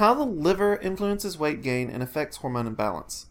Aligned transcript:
How 0.00 0.14
the 0.14 0.24
liver 0.24 0.78
influences 0.78 1.36
weight 1.36 1.60
gain 1.60 1.90
and 1.90 2.02
affects 2.02 2.38
hormone 2.38 2.66
imbalance. 2.66 3.26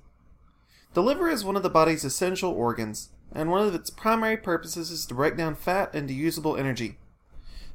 The 0.94 1.02
liver 1.02 1.28
is 1.28 1.44
one 1.44 1.56
of 1.56 1.64
the 1.64 1.70
body's 1.72 2.04
essential 2.04 2.52
organs, 2.52 3.10
and 3.32 3.50
one 3.50 3.66
of 3.66 3.74
its 3.74 3.90
primary 3.90 4.38
purposes 4.38 4.92
is 4.92 5.08
to 5.08 5.16
break 5.16 5.36
down 5.36 5.56
fat 5.56 5.96
into 5.96 6.14
usable 6.14 6.56
energy. 6.56 7.00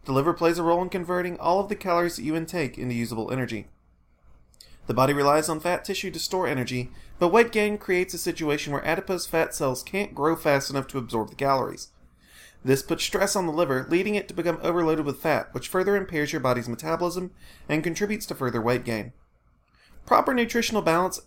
The 0.04 0.12
liver 0.12 0.32
plays 0.32 0.58
a 0.58 0.62
role 0.62 0.80
in 0.80 0.90
converting 0.90 1.36
all 1.40 1.58
of 1.58 1.68
the 1.68 1.74
calories 1.74 2.14
that 2.14 2.22
you 2.22 2.36
intake 2.36 2.78
into 2.78 2.94
usable 2.94 3.32
energy. 3.32 3.66
The 4.86 4.94
body 4.94 5.12
relies 5.12 5.48
on 5.48 5.58
fat 5.58 5.84
tissue 5.84 6.12
to 6.12 6.20
store 6.20 6.46
energy, 6.46 6.92
but 7.18 7.32
weight 7.32 7.50
gain 7.50 7.78
creates 7.78 8.14
a 8.14 8.18
situation 8.18 8.72
where 8.72 8.86
adipose 8.86 9.26
fat 9.26 9.56
cells 9.56 9.82
can't 9.82 10.14
grow 10.14 10.36
fast 10.36 10.70
enough 10.70 10.86
to 10.86 10.98
absorb 10.98 11.30
the 11.30 11.34
calories. 11.34 11.88
This 12.64 12.82
puts 12.82 13.04
stress 13.04 13.36
on 13.36 13.46
the 13.46 13.52
liver, 13.52 13.86
leading 13.90 14.14
it 14.14 14.26
to 14.28 14.34
become 14.34 14.58
overloaded 14.62 15.04
with 15.04 15.20
fat, 15.20 15.52
which 15.52 15.68
further 15.68 15.96
impairs 15.96 16.32
your 16.32 16.40
body's 16.40 16.68
metabolism 16.68 17.30
and 17.68 17.84
contributes 17.84 18.24
to 18.26 18.34
further 18.34 18.62
weight 18.62 18.84
gain. 18.84 19.12
Proper 20.06 20.32
nutritional 20.32 20.80
balance 20.80 21.20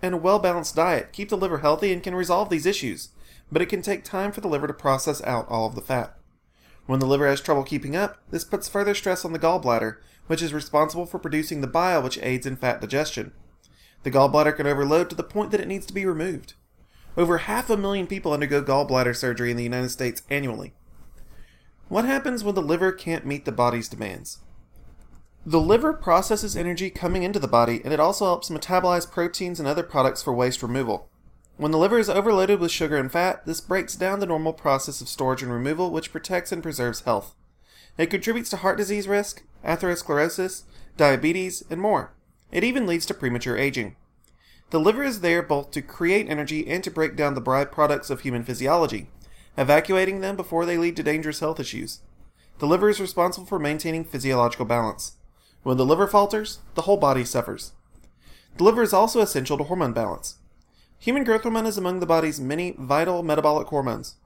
and 0.00 0.14
a 0.14 0.18
well 0.18 0.38
balanced 0.38 0.76
diet 0.76 1.12
keep 1.12 1.30
the 1.30 1.36
liver 1.36 1.58
healthy 1.58 1.92
and 1.92 2.02
can 2.02 2.14
resolve 2.14 2.48
these 2.48 2.66
issues, 2.66 3.08
but 3.50 3.60
it 3.60 3.66
can 3.66 3.82
take 3.82 4.04
time 4.04 4.30
for 4.30 4.40
the 4.40 4.48
liver 4.48 4.68
to 4.68 4.72
process 4.72 5.22
out 5.24 5.48
all 5.48 5.66
of 5.66 5.74
the 5.74 5.80
fat. 5.80 6.16
When 6.86 7.00
the 7.00 7.06
liver 7.06 7.26
has 7.26 7.40
trouble 7.40 7.64
keeping 7.64 7.96
up, 7.96 8.18
this 8.30 8.44
puts 8.44 8.68
further 8.68 8.94
stress 8.94 9.24
on 9.24 9.32
the 9.32 9.38
gallbladder, 9.38 9.96
which 10.28 10.42
is 10.42 10.54
responsible 10.54 11.06
for 11.06 11.18
producing 11.18 11.60
the 11.60 11.66
bile 11.66 12.02
which 12.02 12.18
aids 12.22 12.46
in 12.46 12.56
fat 12.56 12.80
digestion. 12.80 13.32
The 14.04 14.10
gallbladder 14.10 14.56
can 14.56 14.66
overload 14.66 15.10
to 15.10 15.16
the 15.16 15.24
point 15.24 15.50
that 15.50 15.60
it 15.60 15.68
needs 15.68 15.86
to 15.86 15.94
be 15.94 16.06
removed. 16.06 16.54
Over 17.16 17.38
half 17.38 17.70
a 17.70 17.76
million 17.76 18.06
people 18.06 18.32
undergo 18.32 18.62
gallbladder 18.62 19.16
surgery 19.16 19.50
in 19.50 19.56
the 19.56 19.62
United 19.62 19.88
States 19.90 20.22
annually. 20.28 20.74
What 21.88 22.06
happens 22.06 22.42
when 22.42 22.54
the 22.54 22.62
liver 22.62 22.92
can't 22.92 23.26
meet 23.26 23.44
the 23.44 23.52
body's 23.52 23.88
demands? 23.88 24.38
The 25.44 25.60
liver 25.60 25.92
processes 25.92 26.56
energy 26.56 26.88
coming 26.88 27.22
into 27.22 27.38
the 27.38 27.46
body 27.46 27.82
and 27.84 27.92
it 27.92 28.00
also 28.00 28.24
helps 28.24 28.48
metabolize 28.48 29.10
proteins 29.10 29.58
and 29.58 29.68
other 29.68 29.82
products 29.82 30.22
for 30.22 30.32
waste 30.32 30.62
removal. 30.62 31.10
When 31.58 31.70
the 31.70 31.78
liver 31.78 31.98
is 31.98 32.08
overloaded 32.08 32.58
with 32.58 32.70
sugar 32.70 32.96
and 32.96 33.12
fat, 33.12 33.44
this 33.44 33.60
breaks 33.60 33.96
down 33.96 34.20
the 34.20 34.26
normal 34.26 34.54
process 34.54 35.02
of 35.02 35.08
storage 35.08 35.42
and 35.42 35.52
removal, 35.52 35.90
which 35.90 36.10
protects 36.10 36.50
and 36.50 36.62
preserves 36.62 37.02
health. 37.02 37.34
It 37.98 38.06
contributes 38.06 38.48
to 38.50 38.56
heart 38.56 38.78
disease 38.78 39.06
risk, 39.06 39.44
atherosclerosis, 39.62 40.62
diabetes, 40.96 41.62
and 41.68 41.80
more. 41.80 42.14
It 42.50 42.64
even 42.64 42.86
leads 42.86 43.04
to 43.06 43.14
premature 43.14 43.58
aging. 43.58 43.96
The 44.70 44.80
liver 44.80 45.04
is 45.04 45.20
there 45.20 45.42
both 45.42 45.70
to 45.72 45.82
create 45.82 46.30
energy 46.30 46.66
and 46.66 46.82
to 46.82 46.90
break 46.90 47.14
down 47.14 47.34
the 47.34 47.42
byproducts 47.42 48.10
of 48.10 48.22
human 48.22 48.42
physiology, 48.42 49.10
evacuating 49.56 50.20
them 50.20 50.36
before 50.36 50.66
they 50.66 50.78
lead 50.78 50.96
to 50.96 51.02
dangerous 51.02 51.40
health 51.40 51.60
issues. 51.60 52.00
The 52.58 52.66
liver 52.66 52.88
is 52.88 53.00
responsible 53.00 53.46
for 53.46 53.58
maintaining 53.58 54.04
physiological 54.04 54.64
balance. 54.64 55.16
When 55.62 55.76
the 55.76 55.86
liver 55.86 56.06
falters, 56.06 56.58
the 56.74 56.82
whole 56.82 56.96
body 56.96 57.24
suffers. 57.24 57.72
The 58.56 58.64
liver 58.64 58.82
is 58.82 58.92
also 58.92 59.20
essential 59.20 59.58
to 59.58 59.64
hormone 59.64 59.92
balance. 59.92 60.36
Human 60.98 61.24
growth 61.24 61.42
hormone 61.42 61.66
is 61.66 61.76
among 61.76 62.00
the 62.00 62.06
body's 62.06 62.40
many 62.40 62.74
vital 62.78 63.22
metabolic 63.22 63.68
hormones. 63.68 64.16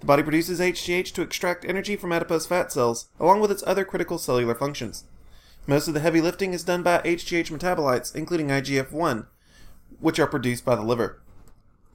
The 0.00 0.06
body 0.06 0.22
produces 0.22 0.60
HGH 0.60 1.12
to 1.12 1.22
extract 1.22 1.64
energy 1.64 1.96
from 1.96 2.12
adipose 2.12 2.46
fat 2.46 2.72
cells, 2.72 3.08
along 3.20 3.40
with 3.40 3.50
its 3.50 3.62
other 3.66 3.84
critical 3.84 4.18
cellular 4.18 4.54
functions. 4.54 5.04
Most 5.66 5.88
of 5.88 5.94
the 5.94 6.00
heavy 6.00 6.20
lifting 6.20 6.52
is 6.52 6.64
done 6.64 6.82
by 6.82 6.98
HGH 6.98 7.50
metabolites, 7.50 8.14
including 8.14 8.48
IGF 8.48 8.92
1, 8.92 9.26
which 10.00 10.18
are 10.18 10.26
produced 10.26 10.64
by 10.64 10.74
the 10.74 10.82
liver. 10.82 11.22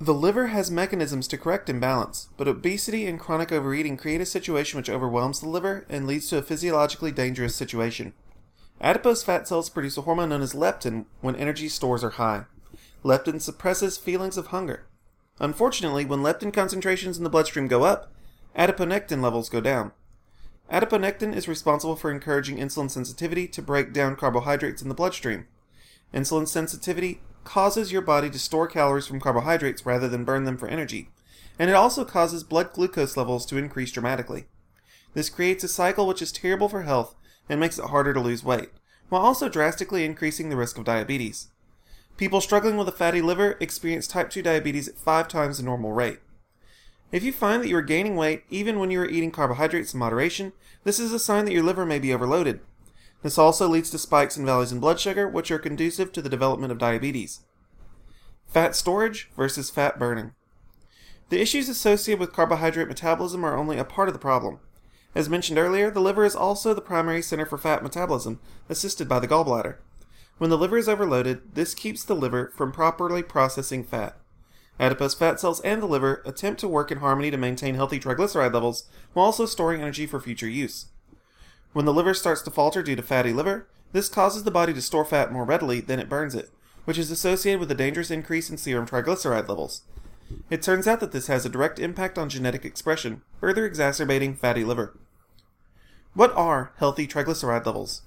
The 0.02 0.14
liver 0.14 0.48
has 0.48 0.72
mechanisms 0.72 1.28
to 1.28 1.38
correct 1.38 1.70
imbalance, 1.70 2.30
but 2.38 2.48
obesity 2.48 3.06
and 3.06 3.20
chronic 3.20 3.52
overeating 3.52 3.98
create 3.98 4.22
a 4.22 4.26
situation 4.26 4.78
which 4.78 4.90
overwhelms 4.90 5.42
the 5.42 5.50
liver 5.50 5.86
and 5.90 6.08
leads 6.08 6.30
to 6.30 6.38
a 6.38 6.42
physiologically 6.42 7.12
dangerous 7.12 7.54
situation. 7.54 8.14
Adipose 8.80 9.24
fat 9.24 9.46
cells 9.46 9.70
produce 9.70 9.98
a 9.98 10.04
hormone 10.04 10.30
known 10.30 10.42
as 10.42 10.54
leptin 10.54 11.06
when 11.20 11.36
energy 11.36 11.68
stores 11.68 12.02
are 12.02 12.12
high. 12.12 12.46
Leptin 13.04 13.42
suppresses 13.42 13.98
feelings 13.98 14.38
of 14.38 14.48
hunger. 14.48 14.86
Unfortunately, 15.38 16.06
when 16.06 16.22
leptin 16.22 16.54
concentrations 16.54 17.18
in 17.18 17.26
the 17.26 17.30
bloodstream 17.30 17.68
go 17.68 17.84
up, 17.84 18.10
adiponectin 18.58 19.22
levels 19.22 19.50
go 19.50 19.60
down. 19.60 19.92
Adiponectin 20.72 21.36
is 21.36 21.50
responsible 21.50 21.98
for 21.98 22.10
encouraging 22.10 22.58
insulin 22.58 22.90
sensitivity 22.90 23.50
to 23.50 23.62
break 23.62 23.92
down 23.92 24.16
carbohydrates 24.16 24.82
in 24.82 24.88
the 24.88 24.96
bloodstream. 24.96 25.48
Insulin 26.14 26.48
sensitivity 26.48 27.20
causes 27.44 27.92
your 27.92 28.02
body 28.02 28.30
to 28.30 28.40
store 28.40 28.68
calories 28.68 29.08
from 29.08 29.20
carbohydrates 29.20 29.86
rather 29.86 30.08
than 30.08 30.26
burn 30.26 30.44
them 30.44 30.58
for 30.58 30.68
energy, 30.68 31.10
and 31.58 31.70
it 31.70 31.74
also 31.74 32.06
causes 32.06 32.44
blood 32.44 32.72
glucose 32.74 33.18
levels 33.18 33.46
to 33.46 33.58
increase 33.58 33.92
dramatically. 33.92 34.46
This 35.14 35.30
creates 35.30 35.64
a 35.64 35.68
cycle 35.68 36.08
which 36.08 36.22
is 36.22 36.32
terrible 36.32 36.70
for 36.70 36.84
health 36.84 37.16
and 37.50 37.60
makes 37.60 37.80
it 37.80 37.86
harder 37.86 38.14
to 38.14 38.20
lose 38.20 38.44
weight, 38.44 38.70
while 39.10 39.22
also 39.22 39.50
drastically 39.50 40.06
increasing 40.06 40.50
the 40.50 40.56
risk 40.56 40.78
of 40.78 40.86
diabetes. 40.86 41.48
People 42.18 42.42
struggling 42.42 42.78
with 42.78 42.88
a 42.88 42.92
fatty 42.92 43.22
liver 43.22 43.58
experience 43.60 44.08
type 44.08 44.30
2 44.30 44.42
diabetes 44.42 44.88
at 44.88 44.98
five 44.98 45.28
times 45.28 45.58
the 45.58 45.64
normal 45.64 45.94
rate. 45.94 46.20
If 47.12 47.24
you 47.24 47.34
find 47.34 47.64
that 47.64 47.70
you 47.70 47.78
are 47.78 47.82
gaining 47.82 48.16
weight 48.16 48.44
even 48.50 48.78
when 48.78 48.92
you 48.92 49.02
are 49.02 49.10
eating 49.10 49.32
carbohydrates 49.32 49.94
in 49.94 50.00
moderation, 50.00 50.54
this 50.84 51.00
is 51.00 51.12
a 51.12 51.18
sign 51.18 51.46
that 51.46 51.54
your 51.54 51.64
liver 51.64 51.86
may 51.86 51.98
be 51.98 52.14
overloaded. 52.14 52.60
This 53.22 53.38
also 53.38 53.68
leads 53.68 53.90
to 53.90 53.98
spikes 53.98 54.38
and 54.38 54.46
valleys 54.46 54.72
in 54.72 54.80
blood 54.80 55.00
sugar, 55.00 55.28
which 55.28 55.52
are 55.52 55.60
conducive 55.60 56.12
to 56.14 56.22
the 56.22 56.30
development 56.30 56.72
of 56.72 56.78
diabetes. 56.78 57.42
Fat 58.48 58.76
storage 58.76 59.30
versus 59.36 59.70
fat 59.70 60.00
burning. 60.00 60.34
The 61.30 61.42
issues 61.42 61.70
associated 61.70 62.20
with 62.20 62.34
carbohydrate 62.34 62.88
metabolism 62.88 63.44
are 63.44 63.58
only 63.58 63.78
a 63.78 63.84
part 63.84 64.10
of 64.10 64.14
the 64.14 64.20
problem. 64.20 64.60
As 65.14 65.30
mentioned 65.30 65.60
earlier, 65.60 65.92
the 65.92 66.02
liver 66.02 66.24
is 66.24 66.36
also 66.36 66.74
the 66.74 66.82
primary 66.82 67.22
center 67.22 67.46
for 67.46 67.58
fat 67.58 67.84
metabolism, 67.84 68.40
assisted 68.70 69.08
by 69.08 69.20
the 69.20 69.28
gallbladder. 69.28 69.78
When 70.38 70.50
the 70.50 70.58
liver 70.58 70.78
is 70.78 70.88
overloaded, 70.88 71.56
this 71.56 71.74
keeps 71.74 72.04
the 72.04 72.16
liver 72.16 72.52
from 72.56 72.72
properly 72.72 73.22
processing 73.22 73.84
fat. 73.84 74.18
Adipose 74.80 75.14
fat 75.14 75.40
cells 75.40 75.60
and 75.62 75.82
the 75.82 75.88
liver 75.88 76.22
attempt 76.26 76.62
to 76.62 76.68
work 76.68 76.92
in 76.92 77.00
harmony 77.00 77.30
to 77.30 77.38
maintain 77.38 77.76
healthy 77.76 78.00
triglyceride 78.00 78.54
levels 78.54 78.86
while 79.14 79.26
also 79.26 79.46
storing 79.46 79.82
energy 79.82 80.08
for 80.08 80.22
future 80.22 80.48
use. 80.48 80.86
When 81.74 81.86
the 81.86 81.94
liver 81.94 82.14
starts 82.14 82.42
to 82.44 82.52
falter 82.52 82.82
due 82.82 82.96
to 82.96 83.02
fatty 83.04 83.32
liver, 83.32 83.68
this 83.92 84.10
causes 84.10 84.44
the 84.44 84.52
body 84.52 84.74
to 84.74 84.82
store 84.82 85.06
fat 85.06 85.32
more 85.32 85.46
readily 85.46 85.82
than 85.82 86.00
it 86.00 86.10
burns 86.10 86.36
it, 86.36 86.50
which 86.86 86.98
is 86.98 87.12
associated 87.12 87.60
with 87.60 87.72
a 87.72 87.76
dangerous 87.76 88.12
increase 88.12 88.50
in 88.50 88.58
serum 88.58 88.88
triglyceride 88.88 89.48
levels. 89.48 89.84
It 90.50 90.62
turns 90.62 90.88
out 90.88 91.00
that 91.00 91.12
this 91.12 91.28
has 91.28 91.46
a 91.46 91.50
direct 91.50 91.80
impact 91.80 92.18
on 92.18 92.30
genetic 92.30 92.66
expression, 92.66 93.22
further 93.40 93.66
exacerbating 93.66 94.36
fatty 94.36 94.64
liver. 94.64 94.98
What 96.14 96.36
are 96.36 96.74
healthy 96.78 97.08
triglyceride 97.08 97.66
levels? 97.66 98.02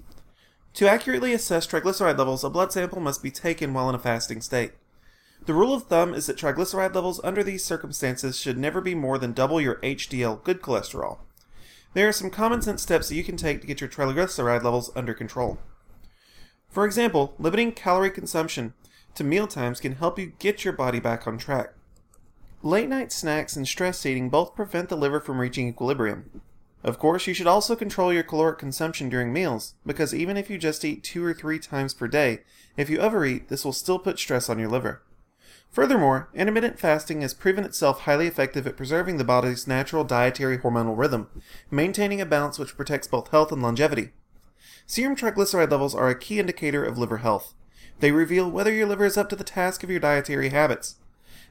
To 0.74 0.88
accurately 0.88 1.32
assess 1.32 1.66
triglyceride 1.66 2.18
levels, 2.18 2.44
a 2.44 2.50
blood 2.50 2.72
sample 2.72 3.00
must 3.00 3.22
be 3.22 3.30
taken 3.30 3.74
while 3.74 3.88
in 3.88 3.94
a 3.94 3.98
fasting 3.98 4.40
state. 4.40 4.72
The 5.44 5.54
rule 5.54 5.74
of 5.74 5.84
thumb 5.84 6.14
is 6.14 6.26
that 6.26 6.36
triglyceride 6.36 6.94
levels 6.94 7.20
under 7.24 7.42
these 7.42 7.64
circumstances 7.64 8.38
should 8.38 8.58
never 8.58 8.80
be 8.80 8.94
more 8.94 9.18
than 9.18 9.32
double 9.32 9.60
your 9.60 9.76
HDL 9.76 10.42
good 10.44 10.62
cholesterol. 10.62 11.18
There 11.94 12.08
are 12.08 12.12
some 12.12 12.30
common 12.30 12.62
sense 12.62 12.82
steps 12.82 13.08
that 13.08 13.16
you 13.16 13.24
can 13.24 13.36
take 13.36 13.60
to 13.60 13.66
get 13.66 13.80
your 13.80 13.90
triglyceride 13.90 14.62
levels 14.62 14.90
under 14.96 15.12
control. 15.12 15.58
For 16.70 16.86
example, 16.86 17.34
limiting 17.38 17.72
calorie 17.72 18.10
consumption 18.10 18.72
to 19.14 19.24
meal 19.24 19.46
times 19.46 19.80
can 19.80 19.96
help 19.96 20.18
you 20.18 20.32
get 20.38 20.64
your 20.64 20.72
body 20.72 21.00
back 21.00 21.26
on 21.26 21.36
track. 21.36 21.74
Late 22.62 22.88
night 22.88 23.12
snacks 23.12 23.56
and 23.56 23.68
stress 23.68 24.06
eating 24.06 24.30
both 24.30 24.54
prevent 24.54 24.88
the 24.88 24.96
liver 24.96 25.20
from 25.20 25.38
reaching 25.38 25.68
equilibrium. 25.68 26.40
Of 26.82 26.98
course, 26.98 27.26
you 27.26 27.34
should 27.34 27.46
also 27.46 27.76
control 27.76 28.12
your 28.12 28.22
caloric 28.22 28.58
consumption 28.58 29.08
during 29.08 29.32
meals, 29.32 29.74
because 29.84 30.14
even 30.14 30.36
if 30.36 30.48
you 30.48 30.58
just 30.58 30.84
eat 30.84 31.04
two 31.04 31.24
or 31.24 31.34
three 31.34 31.58
times 31.58 31.92
per 31.92 32.08
day, 32.08 32.40
if 32.76 32.88
you 32.88 32.98
overeat, 32.98 33.48
this 33.48 33.64
will 33.64 33.72
still 33.72 33.98
put 33.98 34.18
stress 34.18 34.48
on 34.48 34.58
your 34.58 34.68
liver. 34.68 35.02
Furthermore, 35.72 36.28
intermittent 36.34 36.78
fasting 36.78 37.22
has 37.22 37.32
proven 37.32 37.64
itself 37.64 38.00
highly 38.00 38.26
effective 38.26 38.66
at 38.66 38.76
preserving 38.76 39.16
the 39.16 39.24
body's 39.24 39.66
natural 39.66 40.04
dietary 40.04 40.58
hormonal 40.58 40.98
rhythm, 40.98 41.28
maintaining 41.70 42.20
a 42.20 42.26
balance 42.26 42.58
which 42.58 42.76
protects 42.76 43.08
both 43.08 43.30
health 43.30 43.50
and 43.50 43.62
longevity. 43.62 44.10
Serum 44.86 45.16
triglyceride 45.16 45.70
levels 45.70 45.94
are 45.94 46.10
a 46.10 46.18
key 46.18 46.38
indicator 46.38 46.84
of 46.84 46.98
liver 46.98 47.18
health. 47.18 47.54
They 48.00 48.12
reveal 48.12 48.50
whether 48.50 48.72
your 48.72 48.86
liver 48.86 49.06
is 49.06 49.16
up 49.16 49.30
to 49.30 49.36
the 49.36 49.44
task 49.44 49.82
of 49.82 49.90
your 49.90 50.00
dietary 50.00 50.50
habits. 50.50 50.96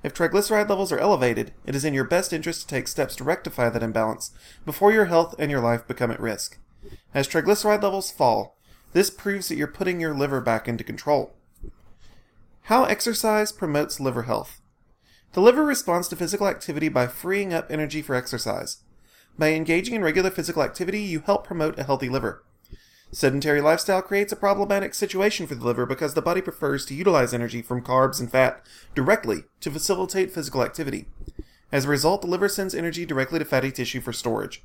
If 0.03 0.13
triglyceride 0.13 0.69
levels 0.69 0.91
are 0.91 0.99
elevated, 0.99 1.51
it 1.65 1.73
is 1.73 1.83
in 1.83 1.95
your 1.95 2.03
best 2.03 2.31
interest 2.31 2.61
to 2.61 2.67
take 2.67 2.87
steps 2.87 3.15
to 3.15 3.23
rectify 3.23 3.69
that 3.69 3.83
imbalance 3.83 4.31
before 4.65 4.91
your 4.91 5.05
health 5.05 5.33
and 5.39 5.49
your 5.49 5.61
life 5.61 5.87
become 5.87 6.11
at 6.11 6.19
risk. 6.19 6.59
As 7.13 7.27
triglyceride 7.27 7.81
levels 7.81 8.11
fall, 8.11 8.55
this 8.93 9.09
proves 9.09 9.47
that 9.47 9.55
you're 9.55 9.67
putting 9.67 9.99
your 9.99 10.13
liver 10.13 10.41
back 10.41 10.67
into 10.67 10.83
control. 10.83 11.33
How 12.71 12.85
exercise 12.85 13.51
promotes 13.51 13.99
liver 13.99 14.21
health. 14.21 14.61
The 15.33 15.41
liver 15.41 15.65
responds 15.65 16.07
to 16.07 16.15
physical 16.15 16.47
activity 16.47 16.87
by 16.87 17.05
freeing 17.05 17.53
up 17.53 17.69
energy 17.69 18.01
for 18.01 18.15
exercise. 18.15 18.77
By 19.37 19.49
engaging 19.51 19.95
in 19.95 20.01
regular 20.01 20.29
physical 20.29 20.63
activity, 20.63 21.01
you 21.01 21.19
help 21.19 21.45
promote 21.45 21.77
a 21.77 21.83
healthy 21.83 22.07
liver. 22.07 22.45
Sedentary 23.11 23.59
lifestyle 23.59 24.01
creates 24.01 24.31
a 24.31 24.37
problematic 24.37 24.93
situation 24.93 25.47
for 25.47 25.55
the 25.55 25.65
liver 25.65 25.85
because 25.85 26.13
the 26.13 26.21
body 26.21 26.39
prefers 26.39 26.85
to 26.85 26.95
utilize 26.95 27.33
energy 27.33 27.61
from 27.61 27.83
carbs 27.83 28.21
and 28.21 28.31
fat 28.31 28.65
directly 28.95 29.43
to 29.59 29.69
facilitate 29.69 30.31
physical 30.31 30.63
activity. 30.63 31.09
As 31.73 31.83
a 31.83 31.89
result, 31.89 32.21
the 32.21 32.29
liver 32.29 32.47
sends 32.47 32.73
energy 32.73 33.05
directly 33.05 33.39
to 33.39 33.43
fatty 33.43 33.73
tissue 33.73 33.99
for 33.99 34.13
storage. 34.13 34.63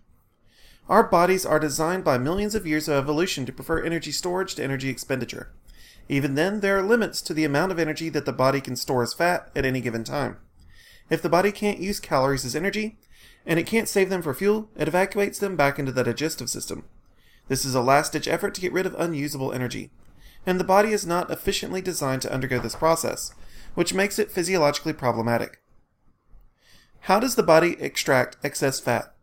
Our 0.88 1.02
bodies 1.02 1.44
are 1.44 1.58
designed 1.58 2.04
by 2.04 2.18
millions 2.18 2.54
of 2.54 2.68
years 2.68 2.86
of 2.86 2.94
evolution 2.94 3.46
to 3.46 3.52
prefer 3.52 3.82
energy 3.82 4.12
storage 4.12 4.54
to 4.54 4.62
energy 4.62 4.90
expenditure. 4.90 5.50
Even 6.08 6.34
then, 6.34 6.60
there 6.60 6.78
are 6.78 6.82
limits 6.82 7.20
to 7.22 7.34
the 7.34 7.44
amount 7.44 7.72
of 7.72 7.78
energy 7.78 8.08
that 8.10 8.24
the 8.26 8.32
body 8.32 8.60
can 8.60 8.76
store 8.76 9.02
as 9.02 9.14
fat 9.14 9.50
at 9.56 9.64
any 9.64 9.80
given 9.80 10.04
time. 10.04 10.38
If 11.10 11.22
the 11.22 11.28
body 11.28 11.52
can't 11.52 11.80
use 11.80 12.00
calories 12.00 12.44
as 12.44 12.56
energy, 12.56 12.98
and 13.44 13.58
it 13.58 13.66
can't 13.66 13.88
save 13.88 14.10
them 14.10 14.22
for 14.22 14.34
fuel, 14.34 14.68
it 14.76 14.88
evacuates 14.88 15.38
them 15.38 15.56
back 15.56 15.78
into 15.78 15.92
the 15.92 16.04
digestive 16.04 16.50
system. 16.50 16.84
This 17.48 17.64
is 17.64 17.74
a 17.74 17.80
last 17.80 18.12
ditch 18.12 18.26
effort 18.26 18.54
to 18.54 18.60
get 18.60 18.72
rid 18.72 18.86
of 18.86 18.94
unusable 18.98 19.52
energy, 19.52 19.90
and 20.44 20.58
the 20.58 20.64
body 20.64 20.92
is 20.92 21.06
not 21.06 21.30
efficiently 21.30 21.80
designed 21.80 22.22
to 22.22 22.32
undergo 22.32 22.58
this 22.58 22.74
process, 22.74 23.32
which 23.74 23.94
makes 23.94 24.18
it 24.18 24.30
physiologically 24.30 24.92
problematic. 24.92 25.60
How 27.00 27.20
does 27.20 27.36
the 27.36 27.42
body 27.42 27.76
extract 27.80 28.36
excess 28.42 28.80
fat? 28.80 29.14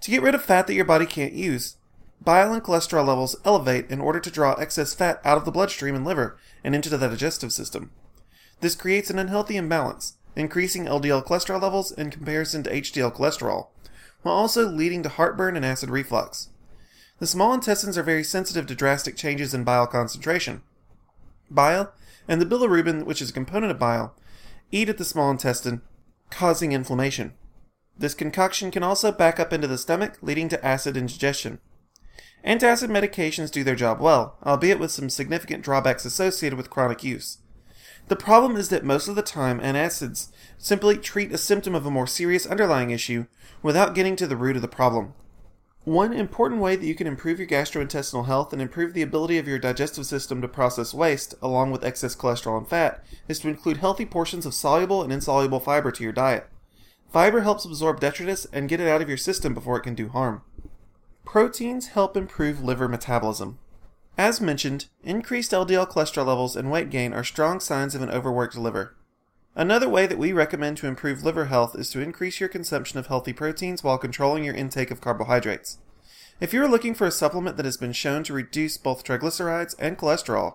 To 0.00 0.10
get 0.10 0.22
rid 0.22 0.34
of 0.34 0.42
fat 0.42 0.66
that 0.66 0.74
your 0.74 0.84
body 0.84 1.04
can't 1.04 1.32
use, 1.32 1.76
bile 2.22 2.52
and 2.52 2.62
cholesterol 2.62 3.06
levels 3.06 3.36
elevate 3.44 3.90
in 3.90 4.00
order 4.00 4.20
to 4.20 4.30
draw 4.30 4.54
excess 4.54 4.94
fat 4.94 5.20
out 5.24 5.38
of 5.38 5.44
the 5.44 5.52
bloodstream 5.52 5.94
and 5.94 6.04
liver 6.04 6.38
and 6.64 6.74
into 6.74 6.88
the 6.88 6.98
digestive 6.98 7.52
system. 7.52 7.90
This 8.60 8.74
creates 8.74 9.10
an 9.10 9.18
unhealthy 9.18 9.56
imbalance, 9.56 10.16
increasing 10.34 10.86
LDL 10.86 11.24
cholesterol 11.24 11.60
levels 11.60 11.92
in 11.92 12.10
comparison 12.10 12.62
to 12.62 12.70
HDL 12.70 13.14
cholesterol, 13.14 13.68
while 14.22 14.34
also 14.34 14.68
leading 14.68 15.02
to 15.02 15.08
heartburn 15.08 15.56
and 15.56 15.64
acid 15.64 15.90
reflux. 15.90 16.48
The 17.18 17.26
small 17.26 17.54
intestines 17.54 17.96
are 17.96 18.02
very 18.02 18.24
sensitive 18.24 18.66
to 18.66 18.74
drastic 18.74 19.16
changes 19.16 19.54
in 19.54 19.64
bile 19.64 19.86
concentration. 19.86 20.62
Bile, 21.50 21.92
and 22.28 22.40
the 22.40 22.46
bilirubin, 22.46 23.04
which 23.04 23.22
is 23.22 23.30
a 23.30 23.34
component 23.34 23.70
of 23.70 23.78
bile, 23.78 24.14
eat 24.72 24.88
at 24.88 24.98
the 24.98 25.04
small 25.04 25.30
intestine, 25.30 25.80
causing 26.30 26.72
inflammation. 26.72 27.32
This 27.96 28.14
concoction 28.14 28.70
can 28.70 28.82
also 28.82 29.12
back 29.12 29.40
up 29.40 29.52
into 29.52 29.66
the 29.66 29.78
stomach, 29.78 30.18
leading 30.20 30.48
to 30.50 30.64
acid 30.64 30.96
indigestion. 30.96 31.60
Antacid 32.44 32.88
medications 32.88 33.50
do 33.50 33.64
their 33.64 33.74
job 33.74 34.00
well, 34.00 34.38
albeit 34.44 34.78
with 34.78 34.90
some 34.90 35.10
significant 35.10 35.64
drawbacks 35.64 36.04
associated 36.04 36.56
with 36.56 36.70
chronic 36.70 37.02
use. 37.02 37.38
The 38.08 38.16
problem 38.16 38.56
is 38.56 38.68
that 38.68 38.84
most 38.84 39.08
of 39.08 39.16
the 39.16 39.22
time, 39.22 39.58
antacids 39.60 40.28
simply 40.58 40.96
treat 40.96 41.32
a 41.32 41.38
symptom 41.38 41.74
of 41.74 41.84
a 41.84 41.90
more 41.90 42.06
serious 42.06 42.46
underlying 42.46 42.90
issue 42.90 43.26
without 43.62 43.96
getting 43.96 44.14
to 44.16 44.28
the 44.28 44.36
root 44.36 44.54
of 44.54 44.62
the 44.62 44.68
problem. 44.68 45.14
One 45.82 46.12
important 46.12 46.60
way 46.60 46.76
that 46.76 46.86
you 46.86 46.94
can 46.94 47.06
improve 47.06 47.38
your 47.38 47.48
gastrointestinal 47.48 48.26
health 48.26 48.52
and 48.52 48.60
improve 48.60 48.92
the 48.92 49.02
ability 49.02 49.38
of 49.38 49.46
your 49.46 49.58
digestive 49.58 50.06
system 50.06 50.40
to 50.42 50.48
process 50.48 50.94
waste, 50.94 51.34
along 51.42 51.70
with 51.70 51.84
excess 51.84 52.16
cholesterol 52.16 52.58
and 52.58 52.68
fat, 52.68 53.04
is 53.28 53.38
to 53.40 53.48
include 53.48 53.76
healthy 53.76 54.04
portions 54.04 54.46
of 54.46 54.54
soluble 54.54 55.02
and 55.02 55.12
insoluble 55.12 55.60
fiber 55.60 55.92
to 55.92 56.02
your 56.02 56.12
diet. 56.12 56.48
Fiber 57.12 57.42
helps 57.42 57.64
absorb 57.64 58.00
detritus 58.00 58.46
and 58.52 58.68
get 58.68 58.80
it 58.80 58.88
out 58.88 59.00
of 59.00 59.08
your 59.08 59.16
system 59.16 59.54
before 59.54 59.76
it 59.76 59.82
can 59.82 59.94
do 59.94 60.08
harm. 60.08 60.42
Proteins 61.26 61.88
help 61.88 62.16
improve 62.16 62.62
liver 62.62 62.88
metabolism. 62.88 63.58
As 64.16 64.40
mentioned, 64.40 64.86
increased 65.02 65.50
LDL 65.50 65.90
cholesterol 65.90 66.24
levels 66.24 66.54
and 66.54 66.70
weight 66.70 66.88
gain 66.88 67.12
are 67.12 67.24
strong 67.24 67.58
signs 67.58 67.96
of 67.96 68.00
an 68.00 68.08
overworked 68.08 68.56
liver. 68.56 68.94
Another 69.56 69.88
way 69.88 70.06
that 70.06 70.18
we 70.18 70.32
recommend 70.32 70.76
to 70.78 70.86
improve 70.86 71.24
liver 71.24 71.46
health 71.46 71.74
is 71.74 71.90
to 71.90 72.00
increase 72.00 72.38
your 72.38 72.48
consumption 72.48 73.00
of 73.00 73.08
healthy 73.08 73.32
proteins 73.32 73.82
while 73.82 73.98
controlling 73.98 74.44
your 74.44 74.54
intake 74.54 74.92
of 74.92 75.00
carbohydrates. 75.00 75.78
If 76.40 76.54
you 76.54 76.62
are 76.62 76.68
looking 76.68 76.94
for 76.94 77.08
a 77.08 77.10
supplement 77.10 77.56
that 77.56 77.66
has 77.66 77.76
been 77.76 77.92
shown 77.92 78.22
to 78.24 78.32
reduce 78.32 78.78
both 78.78 79.02
triglycerides 79.02 79.74
and 79.80 79.98
cholesterol, 79.98 80.54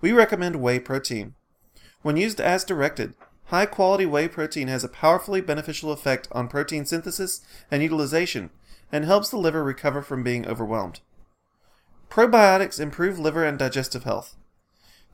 we 0.00 0.12
recommend 0.12 0.56
whey 0.56 0.78
protein. 0.78 1.34
When 2.02 2.16
used 2.16 2.40
as 2.40 2.64
directed, 2.64 3.14
high 3.46 3.66
quality 3.66 4.06
whey 4.06 4.28
protein 4.28 4.68
has 4.68 4.84
a 4.84 4.88
powerfully 4.88 5.40
beneficial 5.40 5.90
effect 5.90 6.28
on 6.30 6.46
protein 6.46 6.86
synthesis 6.86 7.40
and 7.72 7.82
utilization 7.82 8.50
and 8.92 9.04
helps 9.04 9.30
the 9.30 9.38
liver 9.38 9.64
recover 9.64 10.02
from 10.02 10.22
being 10.22 10.46
overwhelmed. 10.46 11.00
Probiotics 12.10 12.78
improve 12.78 13.18
liver 13.18 13.44
and 13.44 13.58
digestive 13.58 14.04
health. 14.04 14.36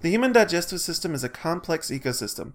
The 0.00 0.10
human 0.10 0.32
digestive 0.32 0.80
system 0.80 1.14
is 1.14 1.24
a 1.24 1.28
complex 1.28 1.90
ecosystem. 1.90 2.54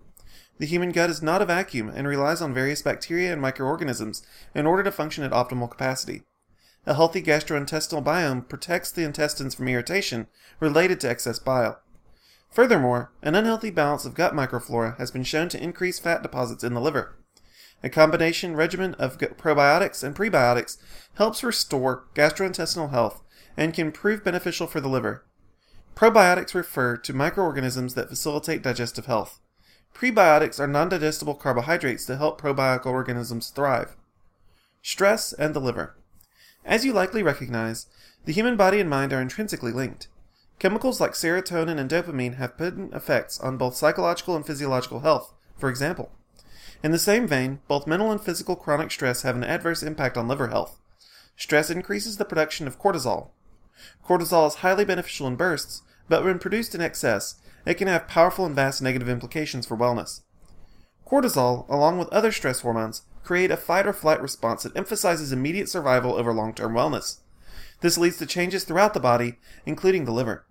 The 0.60 0.66
human 0.66 0.92
gut 0.92 1.10
is 1.10 1.22
not 1.22 1.42
a 1.42 1.46
vacuum 1.46 1.90
and 1.90 2.08
relies 2.08 2.42
on 2.42 2.54
various 2.54 2.82
bacteria 2.82 3.32
and 3.32 3.42
microorganisms 3.42 4.22
in 4.54 4.66
order 4.66 4.84
to 4.84 4.92
function 4.92 5.24
at 5.24 5.32
optimal 5.32 5.72
capacity. 5.72 6.24
A 6.86 6.94
healthy 6.94 7.24
gastrointestinal 7.24 8.04
biome 8.04 8.48
protects 8.48 8.92
the 8.92 9.04
intestines 9.04 9.56
from 9.56 9.70
irritation 9.70 10.28
related 10.60 11.00
to 11.00 11.10
excess 11.10 11.40
bile. 11.40 11.80
Furthermore, 12.50 13.12
an 13.22 13.34
unhealthy 13.34 13.72
balance 13.72 14.06
of 14.06 14.14
gut 14.14 14.34
microflora 14.34 14.98
has 14.98 15.10
been 15.10 15.24
shown 15.24 15.50
to 15.50 15.64
increase 15.64 16.00
fat 16.00 16.22
deposits 16.22 16.64
in 16.64 16.74
the 16.74 16.82
liver. 16.82 17.16
A 17.84 17.90
combination 17.90 18.56
regimen 18.56 18.94
of 18.96 19.18
probiotics 19.18 20.04
and 20.04 20.16
prebiotics 20.16 20.78
helps 21.16 21.44
restore 21.44 22.06
gastrointestinal 22.16 22.92
health 22.92 23.22
and 23.58 23.74
can 23.74 23.92
prove 23.92 24.24
beneficial 24.24 24.68
for 24.68 24.80
the 24.80 24.88
liver. 24.88 25.26
Probiotics 25.96 26.54
refer 26.56 26.96
to 26.98 27.14
microorganisms 27.14 27.94
that 27.96 28.08
facilitate 28.08 28.64
digestive 28.64 29.06
health. 29.06 29.40
Prebiotics 29.94 30.60
are 30.60 30.68
non 30.68 30.90
digestible 30.90 31.36
carbohydrates 31.36 32.06
that 32.06 32.18
help 32.18 32.42
probiotic 32.42 32.86
organisms 32.86 33.50
thrive. 33.50 33.96
Stress 34.82 35.34
and 35.34 35.54
the 35.54 35.60
liver. 35.60 35.96
As 36.66 36.86
you 36.86 36.94
likely 36.94 37.22
recognize, 37.22 37.88
the 38.26 38.32
human 38.32 38.56
body 38.56 38.80
and 38.80 38.90
mind 38.90 39.12
are 39.12 39.22
intrinsically 39.22 39.74
linked. 39.74 40.08
Chemicals 40.58 41.02
like 41.02 41.12
serotonin 41.12 41.78
and 41.78 41.90
dopamine 41.90 42.36
have 42.36 42.58
potent 42.58 42.94
effects 42.94 43.40
on 43.42 43.58
both 43.58 43.76
psychological 43.76 44.36
and 44.36 44.46
physiological 44.46 45.02
health, 45.02 45.34
for 45.58 45.70
example. 45.70 46.12
In 46.84 46.92
the 46.92 47.00
same 47.00 47.28
vein, 47.28 47.60
both 47.68 47.88
mental 47.88 48.12
and 48.12 48.22
physical 48.22 48.56
chronic 48.56 48.92
stress 48.92 49.22
have 49.22 49.36
an 49.36 49.44
adverse 49.44 49.82
impact 49.82 50.18
on 50.18 50.28
liver 50.28 50.50
health. 50.50 50.80
Stress 51.38 51.70
increases 51.70 52.18
the 52.18 52.26
production 52.26 52.68
of 52.68 52.80
cortisol, 52.80 53.30
Cortisol 54.06 54.48
is 54.48 54.56
highly 54.56 54.86
beneficial 54.86 55.28
in 55.28 55.36
bursts, 55.36 55.82
but 56.08 56.24
when 56.24 56.40
produced 56.40 56.76
in 56.76 56.82
excess, 56.82 57.36
it 57.66 57.76
can 57.76 57.88
have 57.88 58.08
powerful 58.08 58.46
and 58.46 58.56
vast 58.56 58.82
negative 58.82 59.10
implications 59.10 59.66
for 59.66 59.78
wellness. 59.78 60.22
Cortisol, 61.08 61.68
along 61.70 61.98
with 61.98 62.10
other 62.10 62.32
stress 62.32 62.62
hormones, 62.62 63.04
create 63.24 63.52
a 63.52 63.58
fight 63.58 63.88
or 63.88 63.94
flight 63.94 64.22
response 64.22 64.64
that 64.64 64.76
emphasizes 64.76 65.32
immediate 65.32 65.70
survival 65.70 66.16
over 66.16 66.34
long 66.34 66.54
term 66.54 66.74
wellness. 66.74 67.20
This 67.82 67.98
leads 67.98 68.18
to 68.18 68.26
changes 68.26 68.64
throughout 68.64 68.94
the 68.94 69.00
body, 69.00 69.38
including 69.66 70.06
the 70.06 70.12
liver. 70.12 70.46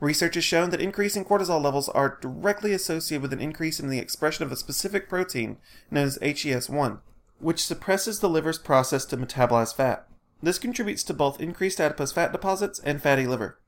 Research 0.00 0.36
has 0.36 0.44
shown 0.44 0.70
that 0.70 0.80
increasing 0.80 1.24
cortisol 1.24 1.62
levels 1.62 1.88
are 1.88 2.18
directly 2.20 2.72
associated 2.72 3.22
with 3.22 3.32
an 3.32 3.40
increase 3.40 3.80
in 3.80 3.88
the 3.88 3.98
expression 3.98 4.44
of 4.44 4.52
a 4.52 4.56
specific 4.56 5.08
protein 5.08 5.58
known 5.90 6.06
as 6.06 6.18
HES1, 6.18 7.00
which 7.40 7.64
suppresses 7.64 8.20
the 8.20 8.28
liver's 8.28 8.58
process 8.58 9.04
to 9.06 9.16
metabolize 9.16 9.74
fat. 9.74 10.06
This 10.40 10.58
contributes 10.58 11.02
to 11.04 11.14
both 11.14 11.40
increased 11.40 11.80
adipose 11.80 12.12
fat 12.12 12.30
deposits 12.30 12.78
and 12.78 13.02
fatty 13.02 13.26
liver. 13.26 13.58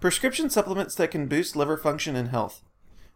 Prescription 0.00 0.48
supplements 0.48 0.94
that 0.94 1.10
can 1.10 1.26
boost 1.26 1.56
liver 1.56 1.76
function 1.76 2.14
and 2.14 2.28
health. 2.28 2.62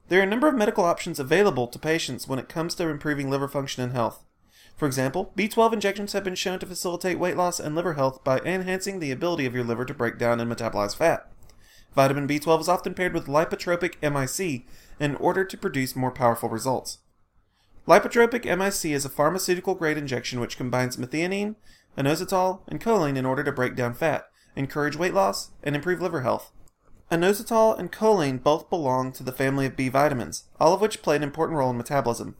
There 0.09 0.19
are 0.19 0.25
a 0.25 0.27
number 0.27 0.49
of 0.49 0.56
medical 0.56 0.84
options 0.84 1.20
available 1.20 1.69
to 1.69 1.79
patients 1.79 2.27
when 2.27 2.41
it 2.41 2.49
comes 2.49 2.75
to 2.75 2.89
improving 2.89 3.31
liver 3.31 3.46
function 3.46 3.84
and 3.84 3.93
health. 3.93 4.25
For 4.77 4.87
example, 4.87 5.32
B12 5.37 5.75
injections 5.75 6.13
have 6.13 6.25
been 6.25 6.34
shown 6.34 6.58
to 6.58 6.67
facilitate 6.67 7.20
weight 7.20 7.37
loss 7.37 7.61
and 7.61 7.77
liver 7.77 7.94
health 7.94 8.25
by 8.25 8.41
enhancing 8.41 8.99
the 8.99 9.13
ability 9.13 9.46
of 9.46 9.55
your 9.55 9.63
liver 9.63 9.84
to 9.84 9.94
break 9.94 10.19
down 10.19 10.41
and 10.41 10.51
metabolize 10.51 10.96
fat. 10.96 11.31
Vitamin 11.94 12.27
B12 12.27 12.61
is 12.63 12.69
often 12.69 12.94
paired 12.94 13.13
with 13.13 13.27
lipotropic 13.27 14.01
MIC 14.03 14.67
in 14.99 15.17
order 15.17 15.44
to 15.44 15.58
produce 15.58 15.94
more 15.94 16.11
powerful 16.11 16.49
results. 16.49 16.99
Lipotropic 17.87 18.44
MIC 18.44 18.93
is 18.93 19.05
a 19.05 19.11
pharmaceutical 19.11 19.75
grade 19.75 19.99
injection 19.99 20.41
which 20.41 20.56
combines 20.56 20.96
methionine, 20.96 21.56
inositol, 21.99 22.61
and 22.69 22.81
choline 22.81 23.17
in 23.17 23.27
order 23.27 23.44
to 23.44 23.53
break 23.53 23.75
down 23.75 23.93
fat, 23.93 24.27
encourage 24.56 24.96
weight 24.96 25.13
loss, 25.13 25.51
and 25.63 25.75
improve 25.75 26.01
liver 26.01 26.22
health. 26.22 26.53
Inositol 27.11 27.79
and 27.79 27.93
choline 27.93 28.43
both 28.43 28.70
belong 28.70 29.13
to 29.13 29.22
the 29.22 29.32
family 29.32 29.67
of 29.67 29.77
B 29.77 29.91
vitamins, 29.91 30.44
all 30.58 30.72
of 30.72 30.81
which 30.81 31.03
play 31.03 31.17
an 31.17 31.22
important 31.22 31.58
role 31.58 31.70
in 31.70 31.77
metabolism. 31.77 32.37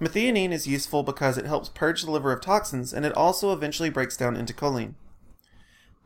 Methionine 0.00 0.52
is 0.52 0.66
useful 0.66 1.02
because 1.02 1.36
it 1.36 1.44
helps 1.44 1.68
purge 1.68 2.02
the 2.02 2.10
liver 2.10 2.32
of 2.32 2.40
toxins 2.40 2.94
and 2.94 3.04
it 3.04 3.12
also 3.12 3.52
eventually 3.52 3.90
breaks 3.90 4.16
down 4.16 4.36
into 4.36 4.54
choline. 4.54 4.94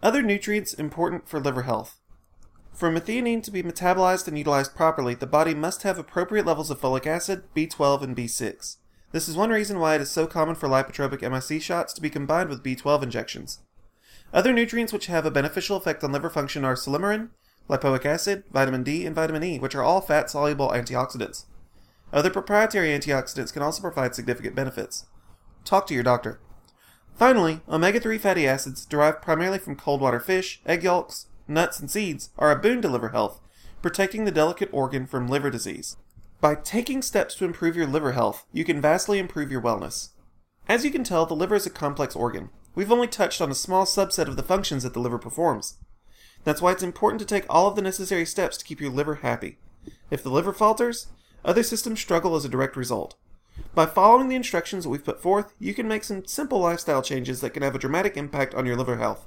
Other 0.02 0.22
nutrients 0.22 0.74
important 0.74 1.28
for 1.28 1.38
liver 1.38 1.62
health. 1.62 2.00
For 2.72 2.90
methionine 2.90 3.42
to 3.44 3.50
be 3.50 3.62
metabolized 3.62 4.26
and 4.26 4.36
utilized 4.36 4.74
properly, 4.74 5.14
the 5.14 5.26
body 5.26 5.54
must 5.54 5.82
have 5.82 5.98
appropriate 5.98 6.46
levels 6.46 6.70
of 6.70 6.80
folic 6.80 7.06
acid, 7.06 7.44
B12, 7.54 8.02
and 8.02 8.16
B6. 8.16 8.76
This 9.12 9.28
is 9.28 9.36
one 9.36 9.50
reason 9.50 9.78
why 9.78 9.94
it 9.94 10.00
is 10.00 10.10
so 10.10 10.26
common 10.26 10.54
for 10.54 10.68
lipotropic 10.68 11.20
MIC 11.20 11.60
shots 11.62 11.92
to 11.92 12.00
be 12.00 12.08
combined 12.08 12.48
with 12.48 12.64
B12 12.64 13.02
injections. 13.02 13.60
Other 14.32 14.52
nutrients 14.52 14.92
which 14.92 15.06
have 15.06 15.26
a 15.26 15.30
beneficial 15.30 15.76
effect 15.76 16.02
on 16.02 16.12
liver 16.12 16.30
function 16.30 16.64
are 16.64 16.74
silymarin, 16.74 17.28
lipoic 17.68 18.06
acid, 18.06 18.44
vitamin 18.50 18.82
D, 18.82 19.04
and 19.04 19.14
vitamin 19.14 19.44
E, 19.44 19.58
which 19.58 19.74
are 19.74 19.82
all 19.82 20.00
fat 20.00 20.30
soluble 20.30 20.70
antioxidants. 20.70 21.44
Other 22.10 22.30
proprietary 22.30 22.88
antioxidants 22.88 23.52
can 23.52 23.62
also 23.62 23.82
provide 23.82 24.14
significant 24.14 24.54
benefits. 24.54 25.06
Talk 25.64 25.86
to 25.86 25.94
your 25.94 26.02
doctor. 26.02 26.40
Finally, 27.14 27.60
omega 27.68 28.00
3 28.00 28.16
fatty 28.16 28.48
acids, 28.48 28.86
derived 28.86 29.20
primarily 29.20 29.58
from 29.58 29.76
cold 29.76 30.00
water 30.00 30.20
fish, 30.20 30.62
egg 30.64 30.82
yolks, 30.82 31.26
nuts, 31.48 31.80
and 31.80 31.90
seeds, 31.90 32.30
are 32.38 32.50
a 32.50 32.58
boon 32.58 32.82
to 32.82 32.88
liver 32.88 33.10
health, 33.10 33.40
protecting 33.80 34.24
the 34.24 34.30
delicate 34.30 34.68
organ 34.72 35.06
from 35.06 35.28
liver 35.28 35.50
disease. 35.50 35.96
By 36.40 36.54
taking 36.54 37.02
steps 37.02 37.34
to 37.36 37.44
improve 37.44 37.76
your 37.76 37.86
liver 37.86 38.12
health, 38.12 38.46
you 38.52 38.64
can 38.64 38.80
vastly 38.80 39.18
improve 39.18 39.50
your 39.50 39.62
wellness. 39.62 40.10
As 40.68 40.84
you 40.84 40.90
can 40.90 41.04
tell, 41.04 41.26
the 41.26 41.34
liver 41.34 41.54
is 41.54 41.66
a 41.66 41.70
complex 41.70 42.16
organ. 42.16 42.50
We've 42.74 42.92
only 42.92 43.06
touched 43.06 43.40
on 43.40 43.50
a 43.50 43.54
small 43.54 43.84
subset 43.84 44.28
of 44.28 44.36
the 44.36 44.42
functions 44.42 44.82
that 44.82 44.94
the 44.94 45.00
liver 45.00 45.18
performs. 45.18 45.78
That's 46.44 46.62
why 46.62 46.72
it's 46.72 46.82
important 46.82 47.20
to 47.20 47.26
take 47.26 47.44
all 47.48 47.68
of 47.68 47.76
the 47.76 47.82
necessary 47.82 48.26
steps 48.26 48.56
to 48.56 48.64
keep 48.64 48.80
your 48.80 48.90
liver 48.90 49.16
happy. 49.16 49.58
If 50.10 50.22
the 50.22 50.30
liver 50.30 50.52
falters, 50.52 51.08
other 51.44 51.62
systems 51.62 52.00
struggle 52.00 52.34
as 52.34 52.44
a 52.44 52.48
direct 52.48 52.76
result. 52.76 53.16
By 53.74 53.86
following 53.86 54.28
the 54.28 54.36
instructions 54.36 54.84
that 54.84 54.90
we've 54.90 55.04
put 55.04 55.20
forth, 55.20 55.52
you 55.58 55.74
can 55.74 55.86
make 55.86 56.04
some 56.04 56.24
simple 56.24 56.60
lifestyle 56.60 57.02
changes 57.02 57.40
that 57.40 57.50
can 57.50 57.62
have 57.62 57.74
a 57.74 57.78
dramatic 57.78 58.16
impact 58.16 58.54
on 58.54 58.66
your 58.66 58.76
liver 58.76 58.96
health. 58.96 59.26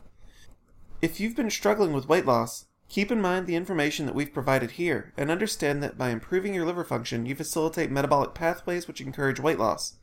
If 1.01 1.19
you've 1.19 1.35
been 1.35 1.49
struggling 1.49 1.91
with 1.91 2.07
weight 2.07 2.25
loss, 2.25 2.65
keep 2.87 3.11
in 3.11 3.19
mind 3.19 3.47
the 3.47 3.55
information 3.55 4.05
that 4.05 4.15
we've 4.15 4.33
provided 4.33 4.71
here 4.71 5.11
and 5.17 5.29
understand 5.29 5.83
that 5.83 5.97
by 5.97 6.09
improving 6.09 6.53
your 6.53 6.65
liver 6.65 6.85
function, 6.85 7.25
you 7.25 7.35
facilitate 7.35 7.91
metabolic 7.91 8.33
pathways 8.33 8.87
which 8.87 9.01
encourage 9.01 9.39
weight 9.39 9.59
loss. 9.59 9.97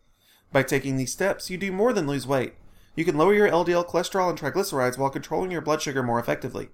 By 0.53 0.63
taking 0.63 0.97
these 0.97 1.11
steps, 1.11 1.49
you 1.49 1.57
do 1.57 1.73
more 1.73 1.95
than 1.95 2.07
lose 2.07 2.27
weight. 2.27 2.55
You 2.95 3.07
can 3.07 3.17
lower 3.17 3.33
your 3.33 3.49
LDL 3.49 3.89
cholesterol 3.89 4.29
and 4.29 4.39
triglycerides 4.39 4.99
while 4.99 5.09
controlling 5.09 5.51
your 5.51 5.63
blood 5.63 5.81
sugar 5.81 6.03
more 6.03 6.21
effectively. 6.21 6.69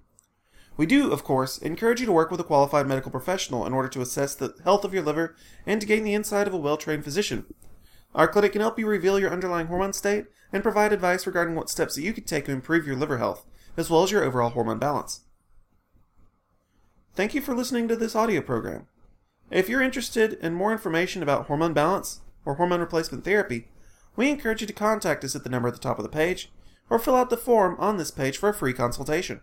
We 0.75 0.85
do, 0.85 1.11
of 1.11 1.23
course, 1.23 1.57
encourage 1.57 2.01
you 2.01 2.05
to 2.05 2.11
work 2.11 2.29
with 2.29 2.41
a 2.41 2.45
qualified 2.45 2.87
medical 2.87 3.11
professional 3.11 3.65
in 3.65 3.73
order 3.73 3.87
to 3.89 4.01
assess 4.01 4.35
the 4.35 4.53
health 4.65 4.83
of 4.83 4.93
your 4.93 5.03
liver 5.03 5.35
and 5.65 5.79
to 5.79 5.87
gain 5.87 6.03
the 6.03 6.13
insight 6.13 6.47
of 6.47 6.53
a 6.53 6.57
well 6.57 6.77
trained 6.77 7.05
physician. 7.05 7.45
Our 8.13 8.27
clinic 8.27 8.51
can 8.51 8.61
help 8.61 8.77
you 8.77 8.85
reveal 8.85 9.17
your 9.17 9.31
underlying 9.31 9.67
hormone 9.67 9.93
state 9.93 10.25
and 10.51 10.61
provide 10.61 10.91
advice 10.91 11.25
regarding 11.25 11.55
what 11.55 11.69
steps 11.69 11.95
that 11.95 12.01
you 12.01 12.11
can 12.11 12.25
take 12.25 12.45
to 12.45 12.51
improve 12.51 12.85
your 12.85 12.95
liver 12.95 13.17
health, 13.17 13.45
as 13.77 13.89
well 13.89 14.03
as 14.03 14.11
your 14.11 14.23
overall 14.23 14.49
hormone 14.49 14.79
balance. 14.79 15.21
Thank 17.15 17.33
you 17.33 17.41
for 17.41 17.55
listening 17.55 17.87
to 17.87 17.95
this 17.95 18.15
audio 18.15 18.41
program. 18.41 18.87
If 19.51 19.67
you're 19.67 19.81
interested 19.81 20.33
in 20.33 20.53
more 20.53 20.71
information 20.71 21.23
about 21.23 21.47
hormone 21.47 21.73
balance 21.73 22.21
or 22.45 22.55
hormone 22.55 22.79
replacement 22.79 23.23
therapy, 23.23 23.67
we 24.15 24.29
encourage 24.29 24.61
you 24.61 24.67
to 24.67 24.73
contact 24.73 25.23
us 25.23 25.35
at 25.35 25.43
the 25.43 25.49
number 25.49 25.67
at 25.67 25.73
the 25.73 25.79
top 25.79 25.97
of 25.97 26.03
the 26.03 26.09
page 26.09 26.51
or 26.89 26.99
fill 26.99 27.15
out 27.15 27.29
the 27.29 27.37
form 27.37 27.75
on 27.79 27.97
this 27.97 28.11
page 28.11 28.37
for 28.37 28.49
a 28.49 28.53
free 28.53 28.73
consultation. 28.73 29.41